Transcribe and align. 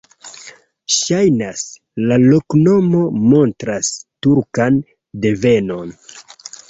Ŝajnas, 0.93 1.61
la 2.11 2.17
loknomo 2.23 3.03
montras 3.35 3.93
turkan 4.27 4.81
devenon. 5.27 5.95